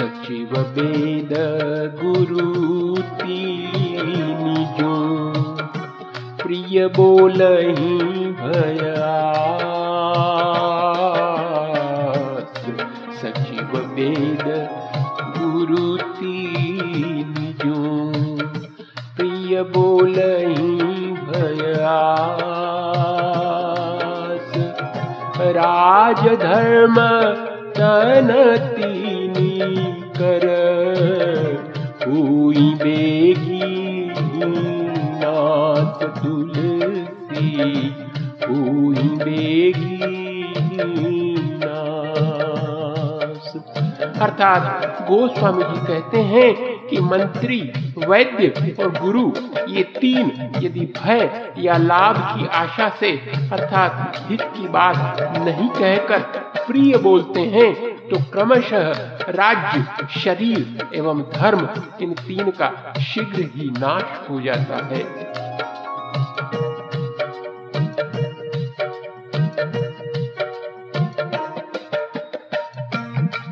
[0.00, 1.32] सचिव वेद
[1.98, 2.44] गुरु
[6.40, 7.96] प्रिय बोलहि
[8.38, 9.10] भया
[13.20, 14.46] सचिव वेद
[15.36, 16.14] गुरुजो
[19.16, 20.72] प्रिय बोलहि
[21.28, 21.98] भया
[25.58, 26.96] राजधर्म
[30.20, 30.46] कर
[32.06, 33.60] हुई बेगी
[35.20, 37.52] नाथ तुलसी
[38.44, 40.00] हुई बेगी
[44.20, 47.60] अर्थात गोस्वामी जी कहते हैं कि मंत्री,
[47.98, 49.32] वैद्य और गुरु,
[49.68, 50.30] ये तीन
[50.62, 53.12] यदि भय या लाभ की आशा से,
[53.52, 56.18] अर्थात हित की बात नहीं कहकर
[56.66, 58.86] प्रिय बोलते हैं तो क्रमशः
[59.30, 61.68] राज्य, शरीर एवं धर्म
[62.02, 62.68] इन तीन का
[63.00, 65.02] शीघ्र ही नाश हो जाता है।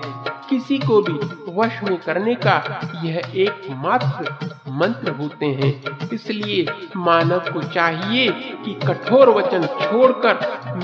[0.49, 1.13] किसी को भी
[1.59, 2.55] वश में करने का
[3.03, 6.65] यह एकमात्र मंत्र होते हैं। इसलिए
[6.97, 8.31] मानव को चाहिए
[8.65, 10.35] कि कठोर वचन छोड़कर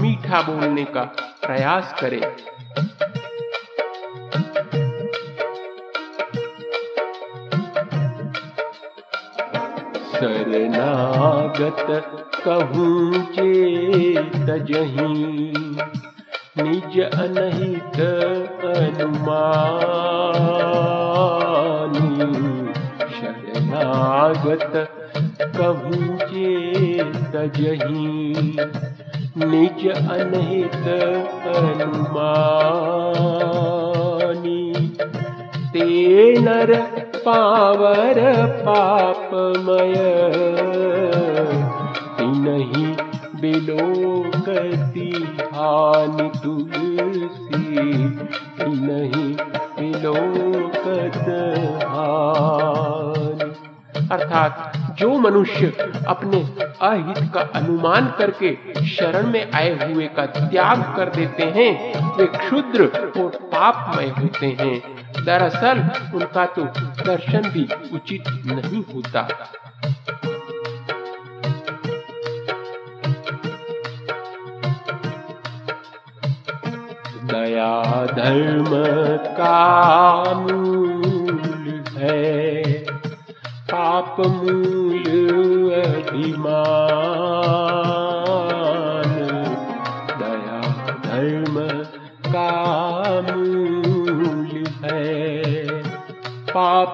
[0.02, 1.03] मीठा बोलने का
[1.46, 2.36] प्रयास करे।
[10.19, 11.85] शरणागत
[12.46, 15.53] कहूँ चेत जहीं
[16.57, 18.00] निज अनहित
[18.63, 19.44] अनुमानी।
[23.19, 24.74] शरणागत
[25.57, 28.57] कहूँ चेत जहीं
[29.46, 30.88] निज अनहित
[31.56, 32.40] अनुमानी।
[35.74, 35.88] ते
[36.40, 36.72] नर
[37.25, 39.94] पावर पापमय।
[42.22, 42.96] नहीं
[43.41, 47.90] बिलोकती हानि तुलसी।
[48.62, 49.35] नहीं
[49.80, 51.28] बिलोकत
[51.85, 53.53] हानि।
[54.12, 55.66] अर्थात जो मनुष्य
[56.07, 56.38] अपने
[56.81, 62.84] अहित का अनुमान करके शरण में आए हुए का त्याग कर देते हैं, वे क्षुद्र
[63.22, 65.80] और पापमय होते हैं। दरअसल
[66.16, 66.64] उनका तो
[67.06, 69.22] दर्शन भी उचित नहीं होता।
[77.25, 78.72] दया धर्म
[79.38, 79.59] का
[80.36, 82.74] मूल है,
[83.72, 85.06] पाप मूल
[85.84, 86.69] अभिमान।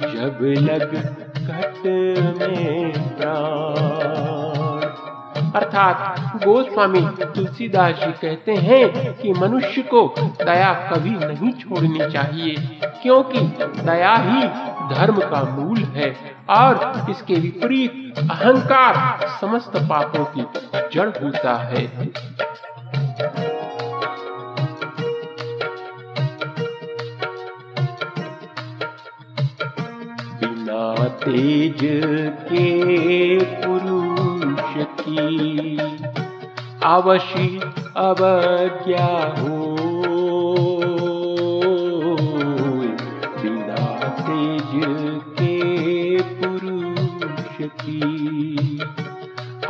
[0.00, 0.94] जब लग
[1.46, 1.86] घट
[2.38, 3.89] में प्राण
[5.56, 12.54] अर्थात गोस्वामी तुलसीदास जी कहते हैं कि मनुष्य को दया कभी नहीं छोड़नी चाहिए,
[13.02, 13.40] क्योंकि
[13.82, 14.40] दया ही
[14.94, 16.14] धर्म का मूल है
[16.50, 18.94] और इसके विपरीत अहंकार
[19.40, 20.44] समस्त पापों की
[20.94, 21.86] जड़ होता है।
[30.36, 31.80] बिना तेज
[32.42, 32.64] के
[33.56, 34.09] पुरुष
[35.18, 35.78] की।
[36.84, 37.60] अवशी
[37.96, 39.76] अवज्ञा हो
[43.42, 44.84] बिना तेज
[45.40, 48.80] के पुरुष की।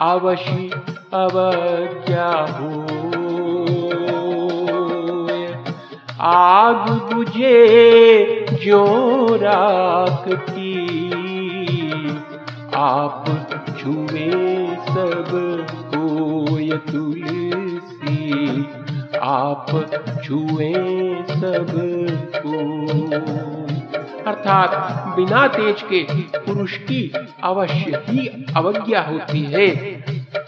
[0.00, 0.80] अवश्य
[1.14, 2.86] अवज्ञा हो
[6.20, 8.86] आग बुझे जो
[9.34, 11.00] राख की।
[12.74, 13.24] आप
[19.30, 19.66] आप
[20.24, 20.72] छुए
[21.32, 22.58] सबको
[24.30, 24.70] अर्थात
[25.16, 26.02] बिना तेज के
[26.38, 27.00] पुरुष की
[27.44, 29.68] अवश्य ही अवज्ञा होती है।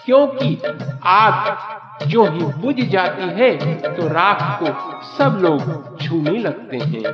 [0.04, 0.58] क्योंकि
[1.04, 3.50] आग जो ही बुझ जाती है
[3.94, 4.68] तो राख को
[5.08, 7.04] सब लोग छूने लगते हैं।